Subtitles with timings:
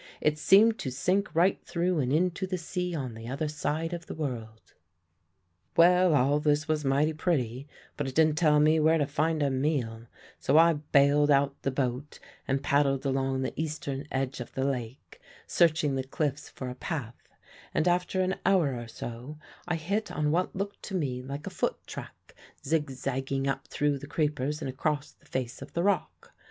[0.19, 4.07] It seemed to sink right through and into the sea on the other side of
[4.07, 4.73] the world!
[5.77, 9.51] "Well, all this was mighty pretty, but it didn't tell me where to find a
[9.51, 10.07] meal;
[10.39, 12.17] so I baled out the boat
[12.47, 17.29] and paddled along the eastern edge of the lake searching the cliffs for a path,
[17.71, 19.37] and after an hour or so
[19.67, 22.33] I hit on what looked to me like a foot track,
[22.65, 26.33] zig zagging up through the creepers and across the face of the rock.